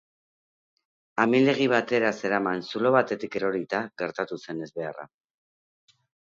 Amildegi 1.25 1.67
batera 1.73 2.09
zeraman 2.21 2.63
zulo 2.71 2.93
batetik 2.97 3.37
erorita 3.41 3.83
gertatu 4.05 4.41
zen 4.47 4.65
ezbeharra. 4.71 5.07